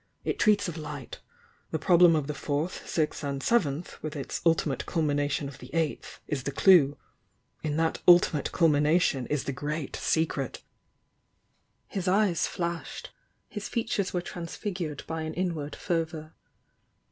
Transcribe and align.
It 0.23 0.39
treats 0.39 0.67
of 0.67 0.77
Light. 0.77 1.19
'The 1.69 1.77
prob 1.77 2.01
lem 2.01 2.15
of 2.15 2.25
the 2.25 2.33
Fourth, 2.33 2.89
Sixth 2.89 3.23
and 3.23 3.43
Seventh,' 3.43 4.01
with 4.01 4.15
its 4.15 4.39
'ulti 4.39 4.65
mate 4.65 4.87
culmination 4.87 5.47
of 5.47 5.59
the 5.59 5.71
Eighth' 5.75 6.19
is 6.27 6.41
the 6.41 6.51
clue. 6.51 6.97
In 7.61 7.77
that 7.77 8.01
'ultimate 8.07 8.51
culmination' 8.51 9.27
is 9.27 9.43
the 9.43 9.51
Great 9.51 9.95
Secret!" 9.95 10.63
His 11.87 12.07
eyes 12.07 12.47
flashed,— 12.47 13.11
his 13.55 13.69
features 13.69 14.11
were 14.11 14.21
transfigured 14.21 15.03
by 15.05 15.21
an 15.21 15.35
inward 15.35 15.75
fervour. 15.75 16.33